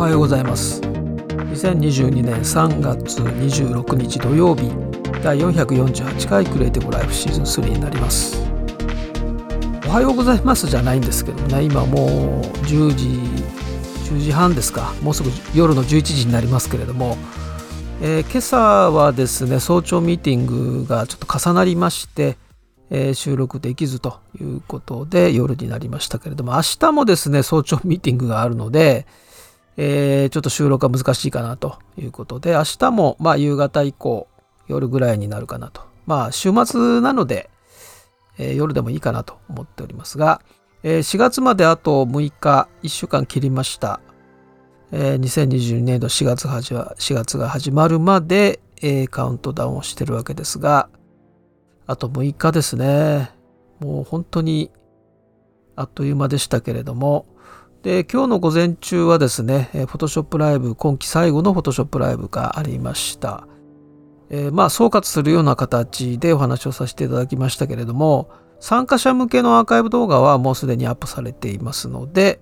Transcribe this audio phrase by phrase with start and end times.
[0.00, 0.80] おはようございます。
[0.80, 4.72] 2022年3月26日土曜日
[5.22, 8.40] 第448回クリエイティブライフシーズン3になります。
[9.86, 12.08] おはようございますじゃないんですけどね今もう
[12.64, 13.08] 10時
[14.10, 14.94] 10時半ですか。
[15.02, 17.18] もうすぐ夜の11時になりますけれども、
[18.00, 18.56] えー、今朝
[18.90, 22.38] はですね早朝ミーティングがちょっと重なりまして
[22.92, 29.06] えー、収録できずということで夜になりましたけれども明日もですね早朝ミーティングがあるので、
[29.76, 34.28] えー、ちょっと収録が難しいかなということで明日もまあ夕方以降
[34.68, 37.50] 夜ぐらいになるかなとまあ週末なので、
[38.38, 40.42] えー、夜でもいいかなと思っておりますが、
[40.82, 44.00] え4月まであと6日1週間切りました、
[44.92, 50.88] え2022年度4月 ,4 月が始まるまで、えカウントダウンをしてるわけですが
[51.90, 53.32] あと6日ですね。
[53.80, 54.70] もう本当に
[55.74, 57.26] あっという間でしたけれども、
[57.82, 63.46] で、今日の午前中はですね、フォトショップライブ、今季最後のフォトショップライブがありました。
[64.28, 72.40] えー、まあ、総括するような形でお話をさせていただきましたけれども、参加者向けのアーカイブ動画はもうすでにアップされていますので、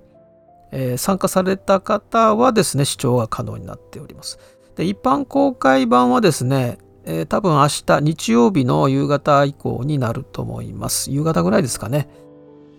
[0.72, 4.38] えー、参加された方はですね、視聴が可能になっております。
[4.74, 11.10] で一般公開版はですね、えー、多分明日日曜日の夕方以降になると思います。
[11.10, 12.08] 夕方ぐらいですかね。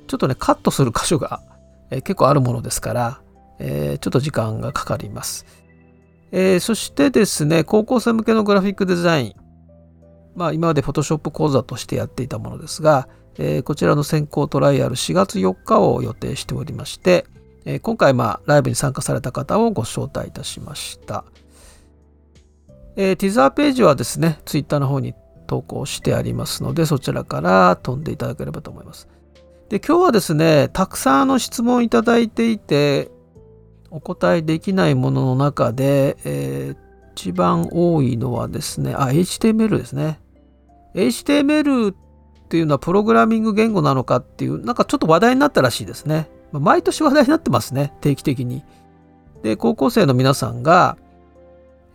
[0.07, 1.41] ちょっとね、カットする箇所が、
[1.91, 3.21] え、結構あるものですから、
[3.59, 5.45] え、ちょっと時間がかかります。
[6.31, 9.33] え、そしてですね、高校生向けのグラフィックデザイン。
[10.35, 17.25] まあ今まで Photoshop 講座としてやっていたものですが、え、こちらの先行トライアル4月4日を予定しておりまして、
[17.65, 21.25] え、今回まあライブに参加された方をご招待いたしました。
[22.95, 25.13] え、ティザーページはですね、ツイッターの方に
[25.47, 29.07] 投稿してありますので、そちらから飛んでいただければと思います。
[29.70, 33.12] で、今日はですね、たくさんの質問いただいていて、
[33.92, 36.78] お答えできないものの中で、えー、
[37.13, 40.19] 一番多いのはですね、あ、HTML ですね。
[40.96, 41.96] HTML っ
[42.50, 46.29] ていうのはプログラミング言語なのかっていう、なんかちょっと話題になったらしいですね。
[46.52, 48.63] 毎年話題になってますね、定期的に。
[49.44, 50.97] で、高校生の皆さんが、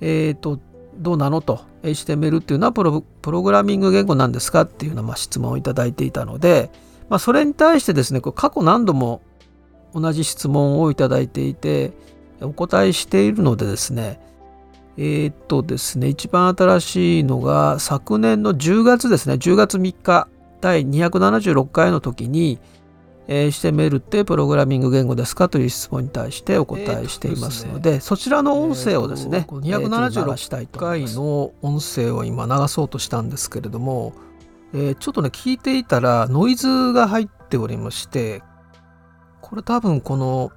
[0.01, 0.61] えっ、ー、と、
[0.97, 6.71] どうなのと HTML っていうのはプログラミング言語なんですかっていうようなま質問をいただいていたので、
[7.09, 9.21] まあ、それに対してですね過去何度も
[9.95, 11.93] 同じ質問をいただいていて
[12.41, 14.21] お答えしているのでですね
[14.97, 20.29] えー、っとですね一番新しいのが昨年の10月ですね10月3日
[20.61, 22.59] 第276回の時に
[23.27, 34.13] えー、HTML ってプログラミング言語ですかという質問に対してお答えしていますのでえーでね、そちらの音声をですね、えー、276回の音声を今流そうとしたんですけれども、
[34.75, 38.43] えー、ちょっとね聞いていたらノイズが入っておりまして
[39.41, 40.51] これ多分この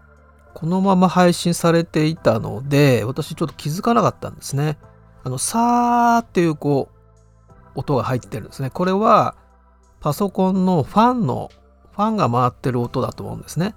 [0.56, 4.80] このまま配信されていたので私ちょっと気づかなかったんですね。
[5.24, 8.72] あのさーっていうこう音が入ってるんですね。
[8.72, 9.36] これは
[10.00, 11.52] パソコンのファンの
[11.92, 13.76] ファンが回ってる音だと思うんですね。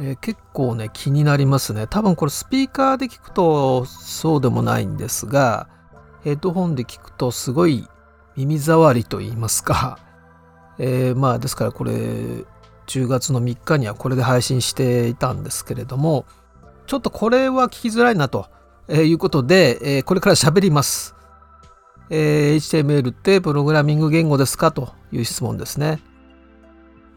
[0.00, 1.86] えー、結構ね気になりますね。
[1.86, 5.68] 多分これスピーカーで聞くとそうでもないんですが
[6.24, 7.86] ヘッドホンで聞くとすごい
[8.36, 9.98] 耳障りと言いますか、
[10.78, 11.92] えー、まあですからこれ
[12.86, 16.24] 10月の3日にはこれで配信していたんですけれども
[16.86, 18.46] ちょっとこれは聞きづらいなと
[18.88, 21.14] いうことで、えー、これから喋ります。
[22.12, 26.00] えー、HTML ってプログラミング言語ですかという質問ですね。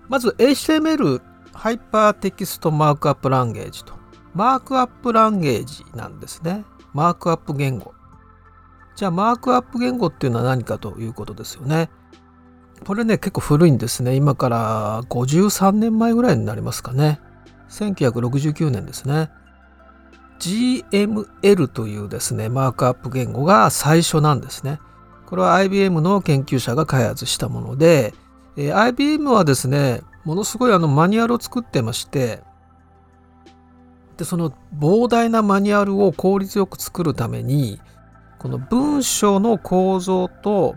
[0.08, 1.20] まず HTML
[1.54, 3.94] Hypertext Markup Language と
[4.36, 6.66] マークアップランゲージなんですね。
[6.94, 7.94] マークアップ言語。
[8.96, 11.90] じゃあマークアップ言語っていうのは何かということですよね。
[12.86, 14.16] これね結構古いんですね。
[14.16, 17.20] 今から53年前ぐらいになりますかね。
[17.70, 19.30] 1969年ですね。
[20.40, 24.80] GML というですねマークアップ言語が最初なんですね。
[25.26, 28.14] これは IBM の研究者が開発したもので
[28.56, 32.42] えー、IBM はですねものすごいあのマニュアルを作ってまして
[34.18, 37.82] でその膨大なマニュアルを効率よく作るために
[38.44, 40.76] この文章の構造と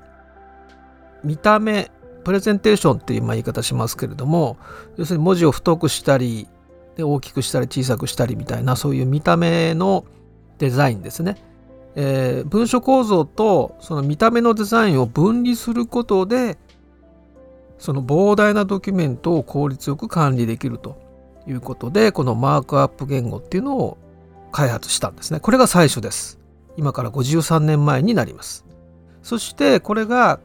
[1.25, 1.91] 見た目
[2.23, 4.57] プレゼンテーションっていう言い方しますけれども
[4.97, 6.47] 要するに文字を太くしたり
[6.95, 10.05] で大きくしたり小さくしたりみたいなそういう見た目の
[10.59, 11.43] デザインですね、
[11.97, 16.59] えー、文書構造とその見た目のデザインを分離することで
[17.79, 20.97] その膨大なドキュメントを効率よく管理できると
[21.49, 23.99] いうことでこのマークアップ言語っていうのを
[24.53, 25.41] 開発したんですね。
[25.41, 26.46] これが最初です。
[26.77, 28.65] 今から53年前になります。
[29.23, 30.41] そしてこれが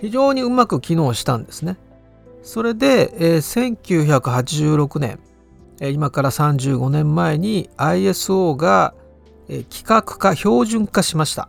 [0.00, 1.76] 非常にうまく機能したんですね。
[2.42, 3.76] それで、えー、
[4.20, 5.18] 1986年
[5.80, 8.94] 今から35年前に ISO が
[9.48, 11.48] 規格化標準化しました。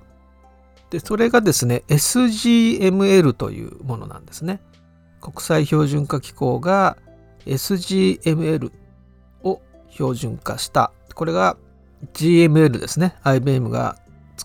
[0.89, 4.61] でそれがですね SGML というものなんですね。
[5.21, 6.97] 国際標準化機構が
[7.45, 8.71] SGML
[9.43, 10.91] を標準化した。
[11.13, 11.57] これが
[12.13, 13.15] GML ですね。
[13.23, 13.97] IBM が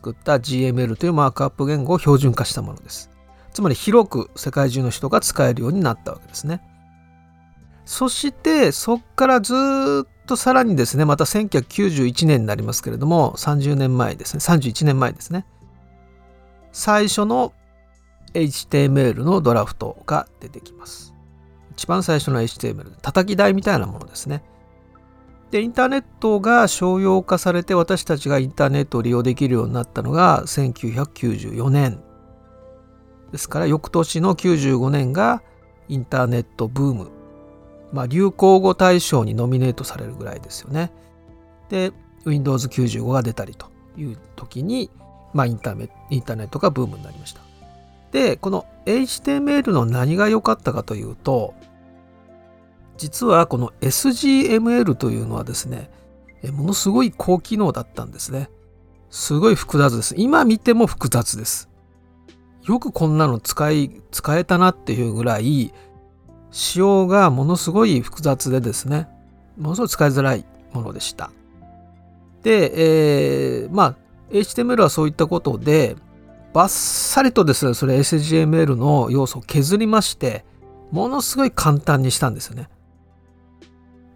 [0.02, 3.08] 作った GML というマークアップ言語を標準化したものです。
[3.52, 6.60] つまり広く世界中の人が使えるようになったわけですね。
[7.84, 15.46] そしてそこからずっとさらにですねまた1991年になりますけれども30年前ですね31年前ですね。
[16.72, 17.52] 最初の
[18.34, 21.14] HTML のドラフトが出てきます。
[21.72, 24.42] 一番最初の HTML 叩き台みたいなものですね。
[25.52, 32.02] でインターネットが商用化されて私たちがインターネットを利用できるようになったのが1994年。
[33.32, 35.42] ですから翌年の95年が
[35.88, 37.10] インターネットブーム。
[37.92, 40.90] まあ流行語大賞にノミネートされるぐらいですよね。
[41.68, 41.92] で
[42.24, 43.66] Windows95 が出たりと
[43.98, 44.90] いう時に、
[45.34, 47.42] まあ、インターネインターネットがブームになりました。
[48.10, 51.52] でこの HTML の何が良かったかというと
[52.96, 55.90] 実はこの SGML というのはですね、
[56.50, 58.50] ものすごい高機能だったんですね。
[59.10, 60.14] すごい複雑です。
[60.16, 61.68] 今見ても複雑です。
[62.64, 65.72] よくこんなの使い、使えたなっていうぐらい、
[66.50, 69.08] 仕様がものすごい複雑でですね、
[69.58, 71.30] ものすごい使いづらいものでした。
[72.42, 73.96] で、えー、まあ、
[74.30, 75.96] HTML はそういったことで、
[76.52, 80.44] バッサリとですね、それ SGML の要素を削りまして、
[80.90, 82.68] ものすごい簡単にしたんですよね。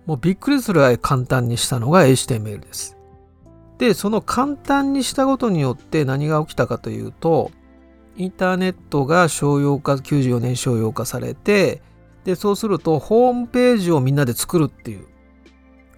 [0.07, 2.97] もうびっくりするぐらい簡単にしたのが HTML です。
[3.79, 7.51] で、その簡単にしたことによって何が起きたかというと、
[8.17, 11.83] インターネットが商用化、94年商用化されて、
[12.25, 15.07] で、そうするとホームページをみんなで作るっていう。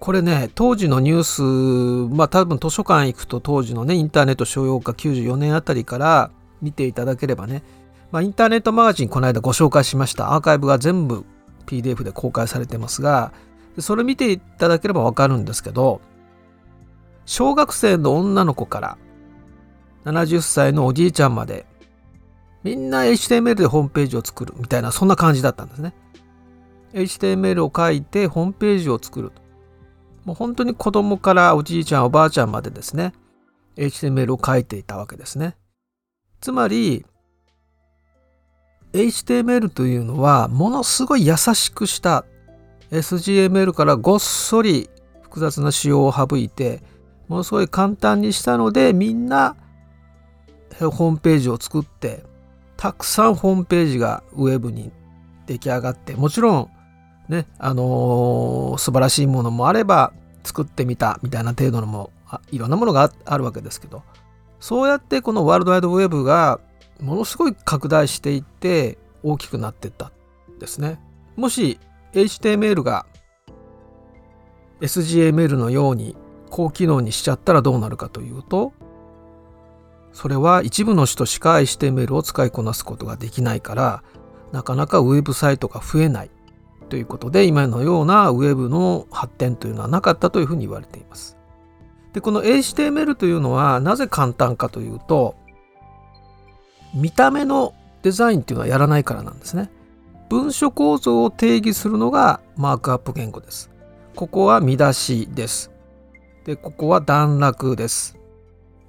[0.01, 6.31] これね、当時のニュース、まあ多分図書館行くと当時のね、インターネット商用化94年あたりから
[6.61, 7.63] 見ていただければね、
[8.11, 10.35] まあ、インターネットマガジンこの間ご紹介しました。
[10.35, 11.25] アーカイブが全部
[11.67, 13.33] PDF で公開されてますが、
[13.81, 16.01] それ見ていただければわかるんですけど、
[17.25, 18.99] 小学生の女の子から
[20.05, 21.67] 70歳のおじいちゃんまで、
[22.65, 25.95] みんな HTML でホームページを作るみたいな、そんな感じだったんですね。
[26.95, 29.43] HTML を書いてホームページを作ると。
[30.25, 33.13] もう本当に子供からおじいちゃん、おばあちゃんまでですね、
[33.77, 35.57] HTML を書いていたわけですね。
[36.41, 37.07] つまり、
[38.93, 42.25] HTML というのはものすごい優しくした
[42.91, 44.89] SGML からごっそり
[45.23, 46.83] 複雑な仕様を省いて
[47.29, 49.57] ものすごい簡単にしたのでみんな
[50.81, 52.25] ホームページを作って
[52.77, 54.93] たくさんホームページがウェブに
[55.47, 56.71] 出来上がってもちろん
[57.29, 60.13] ねあのー、素晴らしいものもあれば
[60.45, 62.11] 作ってみたみたいな程度のも
[62.51, 64.03] いろんなものがあるわけですけど
[64.61, 66.61] そうやってこのワールドワイドウェブが
[67.01, 70.11] ものすごい拡大していって大きくなっていった
[70.51, 71.01] んですね。
[71.37, 71.79] もし
[72.13, 73.07] HTML が
[74.81, 76.17] SGML のように
[76.51, 78.73] 高機能にしちゃったらどうなるかというと
[80.13, 84.03] それは一部の人しか HTML を使いこなすことができないから
[84.53, 86.31] なかなかウェブサイトが増えない
[86.89, 91.37] ということで今のようなウェブの発展というのはなかったというふうに言われています。
[92.15, 95.37] でこの HTML というのはなぜ簡単かというと
[96.95, 99.71] 見た目のデザインっていうのはやらないからなんですね。
[100.29, 103.71] 文書構造を定義するのがマークアップ言語です。
[104.15, 105.71] ここは見出しです。
[106.45, 108.19] で、ここは段落です。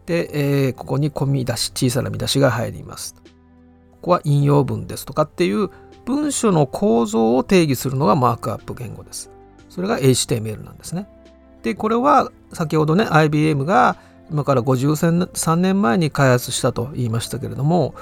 [0.05, 3.15] で、えー、ここに込み出し、小さな見出しが入ります。
[3.91, 5.69] ここは引用文ですとかっていう
[6.05, 9.29] 文書の構造を定義するのがマークアップ言語です。
[9.69, 11.07] それが HTML なんですね。
[11.63, 13.97] で、これは先ほどね、IBM が
[14.31, 17.93] 今から53年前に開発したと言いましたけれども、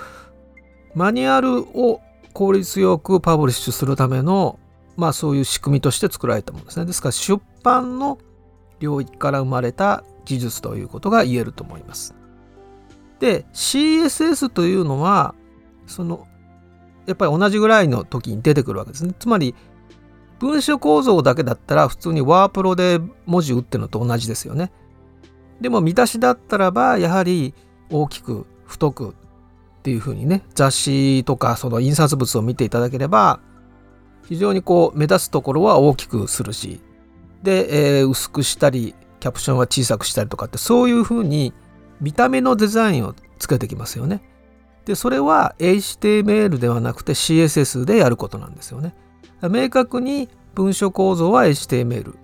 [0.96, 2.02] マニュアルを
[2.38, 4.60] 効率よくパブリッシュするための、
[4.96, 6.86] まあそういう仕組みとして作られたものですね。
[6.86, 8.20] ですから出版の
[8.80, 12.14] 領域から生まれた技術ということが言えると思います。
[13.20, 15.34] で、CSS というのは、
[15.88, 16.28] その、
[17.08, 19.16] やっぱり同じぐらいの時に出てくるわけですね。
[19.18, 19.56] つまり、
[20.38, 24.72] 文書構造だけだったら普通にワープロで文字打ってるのと同じですよね。
[25.60, 27.56] でも見出しだったらば、やはり
[27.90, 29.16] 大きく太く
[29.80, 33.40] っていうふうにね雑誌とかその印刷物を見ていただければ
[34.28, 36.82] 非常にこう目立つところは大きくするし
[37.44, 41.54] で、えー、薄くしたりキャプションは小さくしたりとかってそういうふうに
[42.02, 44.22] 見た目のデザインをつけてきますよね。
[44.86, 48.96] でそれは HTML ではなくて CSS でやることなんですよね。
[49.42, 52.16] 明確に文書構造は HTML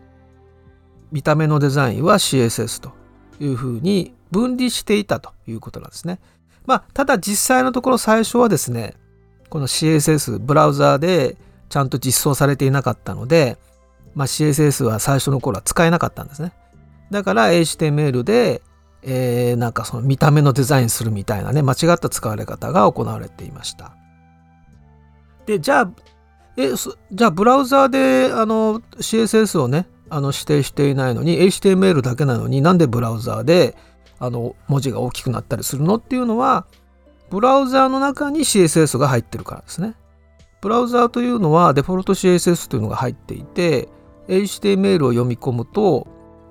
[1.11, 2.91] 見た目のデザインは CSS と
[3.39, 6.19] いうふうに分離していたということなんですね。
[6.65, 8.95] まあ、ただ実際のところ最初はですね、
[9.49, 11.37] この CSS、ブラウザーで
[11.69, 13.57] ちゃんと実装されていなかったので、
[14.15, 16.53] まあ、CSS は最初の頃は使えなかったんですね。
[17.11, 18.61] だから HTML で、
[19.01, 23.95] えー、なんかその見た目のデザインするみたいなね、間違った使われ方が行われていました。
[25.45, 25.91] で、じゃあ、
[26.55, 26.71] え
[27.11, 33.75] じゃあブラウザーであの CSS をね、あの指定していないのに HTML だけなのになんでブラウザーで
[34.23, 36.65] あの文字が大きくなったりするのっていうのは
[37.29, 39.95] ブラウザーの中に CSS が入ってるからですね。
[40.61, 43.89] ブラウザーというのはデフォルト CSS というのが入っていて
[44.29, 46.07] HTML を読み込むと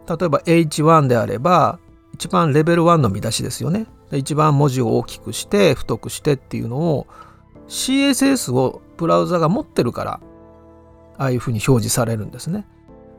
[0.06, 1.78] 例えば H1 であれば
[2.12, 3.86] 一番レベル1の見出しですよね。
[4.12, 7.06] 一番文字を大きくして太くしてっていうのを
[7.68, 10.20] CSS をブラウザが持ってるから
[11.16, 12.66] ああいうふうに表示されるんですね。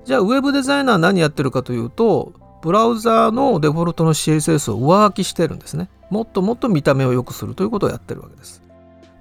[0.06, 2.34] じゃあウェブデザイナー何やってるかというと
[2.64, 5.90] ブラウザーのデフォルトの CSS を上書きしてるんですね。
[6.10, 8.64] もっともっと見た目を良くするということをやってるわけです。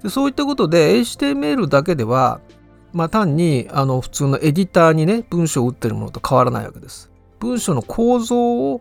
[0.01, 2.39] でそういったことで HTML だけでは、
[2.93, 7.11] まあ、単にあの普通のエディターにね文章を打ってるものと変わらないわけです。
[7.41, 8.79] 文章の構造を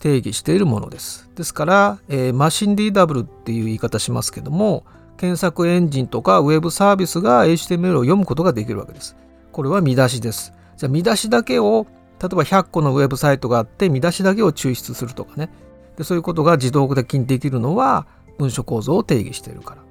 [0.00, 1.30] 定義しているものです。
[1.34, 4.84] ですから、えー、マシンリーダブルっていう言い方しますけども
[5.16, 9.16] 検索エンジンとかウェブサービスが HTML を読むことができるわけです。
[9.50, 10.52] これは見出しです。
[10.76, 11.86] じゃあ見出しだけを
[12.20, 15.50] 例えば100個のウェブサイトがあって見出しだけを抽出するとかね。
[15.96, 18.06] でそういうことが自動的にできるのは
[18.38, 19.82] 文書構造を定義しているから。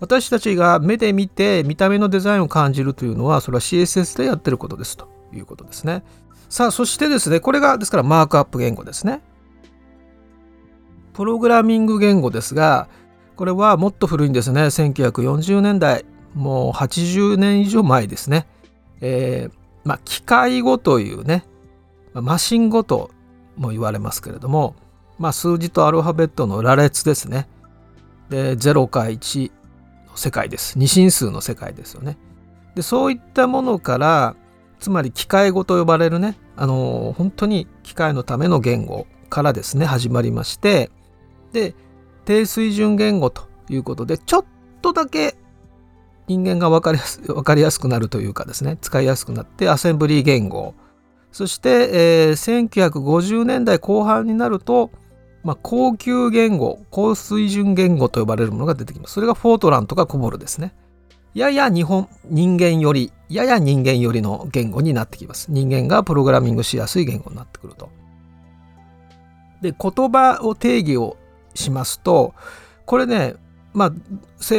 [0.00, 6.02] 私たちが目で見て見た目のデザインを感じるというのはそれは CSS でやってることですということですね。
[6.48, 9.22] さあそしてですねこれがですからマークアップ言語ですね。
[11.14, 12.88] プログラミング言語ですが
[13.36, 14.62] これはもっと古いんですね。
[14.62, 16.04] 1940年代。
[16.34, 18.48] もう80年以上前ですね、
[19.00, 21.44] えーまあ、機械語というね、
[22.14, 23.10] マシン語と
[23.56, 24.76] も言われますけれども、
[25.18, 27.48] まあ、数字とアルファベットの羅列ですね。
[28.30, 29.50] で、0か1
[30.08, 30.78] の世界です。
[30.78, 32.16] 二進数の世界ですよね。
[32.74, 34.36] で、そういったものから、
[34.80, 40.90] つまり機械語と呼ばれるね、あの、本当に機械のための言語からですね、始まりまして、
[41.52, 41.74] で、
[42.24, 44.44] 低水準言語ということで、ちょっ
[44.82, 45.36] とだけ
[46.26, 48.78] 人間が分かりやす分かりやすくなるというかですね。
[48.80, 50.74] 使いやすくなってアセンブリー言語。
[51.32, 54.90] そして、えー、1950年代後半になると、
[55.42, 59.14] まあ、高級言語高水準言語と呼ばれるものが出てきます。
[59.14, 60.74] それがフォートランとかコボルですね。
[61.34, 65.50] やや日本人間よりやや人間よりの言語になってきます。
[65.50, 67.90] 人間がプログラミングしやすい言語になってくると。
[69.60, 71.16] で言葉を定義を
[71.54, 72.34] しますと
[72.84, 73.34] これね
[73.74, 73.92] まあ、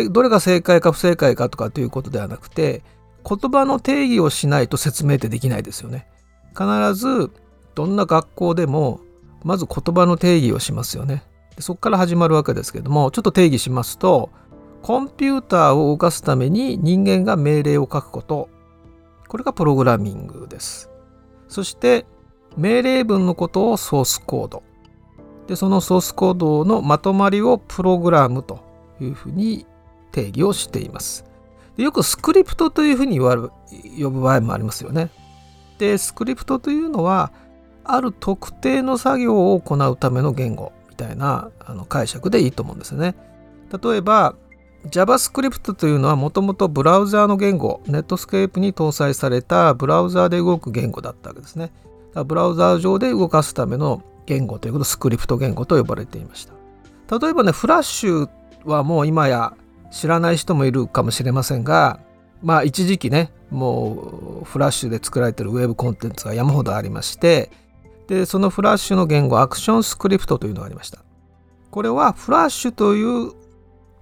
[0.09, 2.83] どれが正解か不正解かとかということではなくて
[3.27, 6.07] 言葉の定義をしないと説明ってできないですよね。
[6.49, 7.31] 必ず
[7.73, 8.99] どんな学校でも
[9.43, 11.23] まず言葉の定義をしますよね。
[11.55, 14.29] でそこから始まるわけですけどもちょっと定義しますと
[14.81, 18.49] コンピューターを動かすために人間が命令を書くこと
[19.27, 20.91] これがプログラミングです。
[21.47, 22.05] そして
[22.57, 24.63] 命令文のことをソースコード
[25.47, 28.64] でそのソースコードのまとまりをプログラムと
[29.01, 29.65] いうふうに
[30.11, 31.25] 定義をしています。
[31.77, 35.09] でよくスクリプトというふうに言わ呼ぶ場合もありますよね。
[35.77, 37.31] でスクリプトというのは
[37.83, 43.15] ある特定の作業を行うための言語みたいなあの解釈でいいと思うんですね。
[43.83, 44.35] 例えば
[44.89, 51.71] JavaScript というのはもともとブラウザーの言語、ネットスケープに搭載されたブラウザーで動く言語だったわけですね。
[52.25, 57.19] ブラウザー上で動かすための言語ということスクリプト言語と呼ばれていました。
[57.19, 58.29] 例えばね、フラッシュ
[58.65, 59.55] はもう今や
[59.91, 61.99] 知らない人もいるかもしれませんが
[62.41, 67.51] まあ一時期ねもうフラッシュで作られてるウェブコンテンツが山ほどありまして
[68.07, 70.99] でそのフラッシュの言語アクションスクリプトというのがありました。
[71.71, 73.33] これはフラッシュという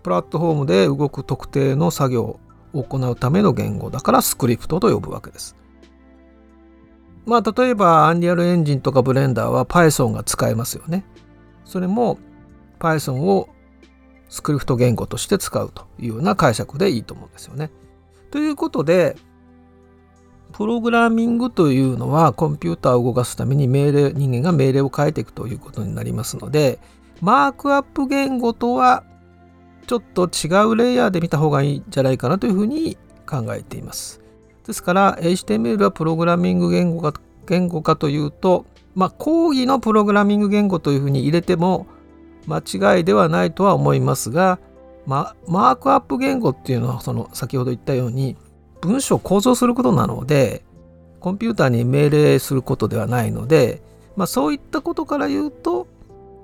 [0.04, 2.40] プラットフォームで動く特定の作業
[2.74, 5.56] を行うための言語だからスクリプトと呼ぶわけです。
[7.26, 11.06] まあ例えばアンリアルエンジンとかブレンダーは Python が使えますよね。
[11.66, 12.20] それも
[12.80, 13.50] Python を
[14.34, 17.70] スクリプト言語として使うというような解釈でいいと思うんですよね。
[18.32, 19.16] ということで
[20.54, 26.80] プログラミングというのはコンピューターを動かすために命令人間が命令を変えていくということになりますので
[27.22, 29.04] マークアップ言語とは
[29.86, 32.98] ちょっと違うレイヤーで見た方がいいんじゃないかなというふうに
[33.28, 34.20] 考えています。
[34.66, 41.86] ですから HTML はプログラミング言語か言語かというとまあ講義のプログラミング言語というふうに入れても
[42.48, 42.60] 間
[42.96, 44.60] 違いではないとは思いますが、
[45.06, 48.38] ま、マークアップ言語っていうのはその先ほど言ったように
[48.82, 50.64] 文章を構造することなので
[51.20, 53.82] コンピューターに命令することではないので、
[54.16, 55.88] まあ、そういったことから言うと、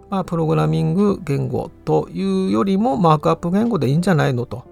[0.09, 4.65] まあ、プログラミング言語というよりもマークアップ言語でいいんじゃないのと、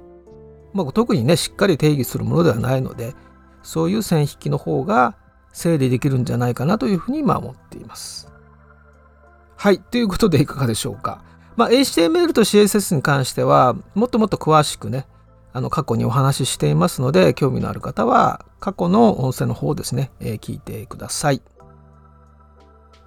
[0.74, 3.15] まあ、特にねしっかり定義するものではないので
[3.63, 5.15] そういう線引きの方が
[5.51, 8.31] 整理できるんじゃないかなというふうに今思っています。
[9.57, 9.79] はい。
[9.79, 11.23] ということでいかがでしょうか。
[11.55, 15.07] まあ、HTML と CSS に関してはもっともっと詳しくね
[15.51, 21.41] あの過去にお話ししていますので興味のある方は過去の音声の方ですね、えー、聞いてください。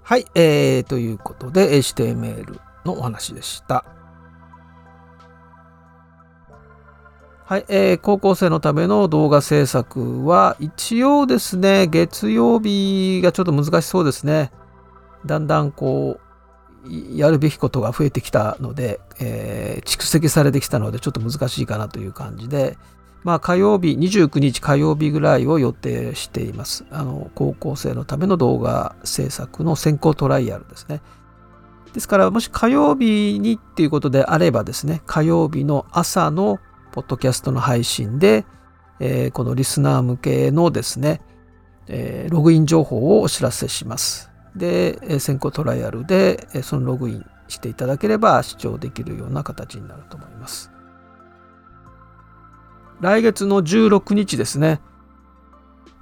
[0.02, 3.84] はい、えー、ということで HTML のお話でした。
[7.44, 14.52] はい、えー、高校生のための動画制作は一応ですね、月曜日がちょっと難しそうですね。
[15.26, 16.29] だんだんこう、
[16.88, 22.78] やるべきことが増えてきたので、えー、蓄積されてきたのでちょっと難しいかなという感じで、
[23.22, 26.86] まあ、火曜日29日火曜日ぐらいを予定しています。
[26.90, 31.02] あの高校生のための動画制作の先行トライアルですね。
[31.92, 36.60] ですからもし火曜日にっていうことであればですね火曜日の朝の
[36.92, 38.46] ポッドキャストの配信で、
[39.00, 41.20] えー、このリスナー向けのですね、
[41.88, 44.29] えー、ログイン情報をお知らせします。
[44.56, 50.70] で先行トライアルでそのログインしていただければ視聴できるような形になると思います。
[53.00, 54.80] 来月の16日ですね。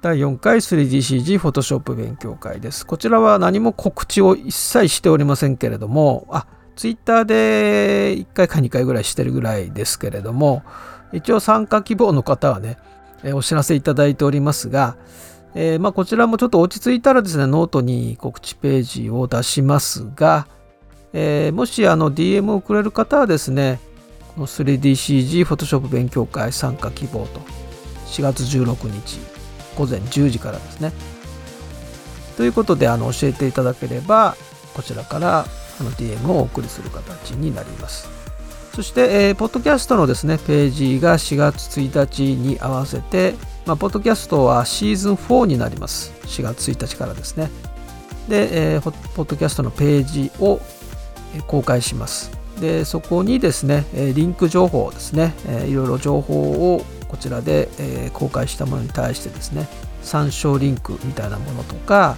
[0.01, 2.85] 第4回 3DCG フォトショップ勉強会です。
[2.85, 10.63] こちらは何も告知を一切しておりませんけれども、あ、ツイッターで1回か2回ぐらいしてるぐらいですけれども、
[11.11, 12.77] 一応参加希望の方はね、
[13.33, 14.95] お知らせいただいておりますが、
[15.55, 20.47] えー、まあ、こちらもちょっと落ち着いたらですね、ノートに告知ページを出しますが、
[21.13, 23.79] えー、もしあの DM をくれる方はですね、
[24.35, 27.39] この 3DCG フォトショップ勉強会参加希望と、
[28.07, 29.19] 4月16日
[29.75, 30.91] 午前10時からですね。
[32.37, 34.35] ということで、あの教えていただければ、
[34.75, 38.07] こちらからあの DM をお送りする形になります。
[38.75, 43.33] そして、えー、ポッドキャストのですね、ページが4月1日に合わせて、
[43.69, 46.11] まあ、ポッドキャストはシーズン4になります。
[46.23, 47.51] 4月1日からですね。
[48.27, 50.59] で、えー、ポッドキャストのページを
[51.45, 52.31] 公開します。
[52.59, 55.35] で、そこにですね、リンク情報ですね、
[55.67, 59.67] いろいろ情報をこちらで公開したものに対してですね、
[60.01, 62.17] 参照リンクみたいなものとか、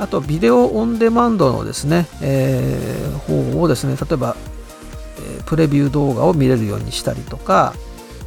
[0.00, 4.34] あとビデオオンデマンドのですね、えー、方をですね、例えば、
[5.38, 7.72] えプレビュー動画を見れるようにしたりとか、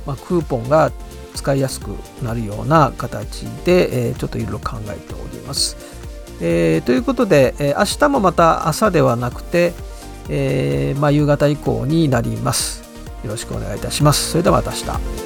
[0.06, 0.94] まあ、クーポンが
[1.36, 5.78] 使いやすくなるような形で、えー、ちょっといろいろ考えております。
[6.42, 9.74] えー、ということで、えー、明日もまた朝ではなくて、
[10.30, 12.84] えーまあ、夕方以降になります。
[13.24, 14.32] よろしくお願いいたします。
[14.32, 15.25] それではまた明日。